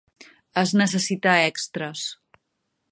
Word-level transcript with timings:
Es 0.61 0.71
necessita 0.81 1.37
extres. 1.51 2.09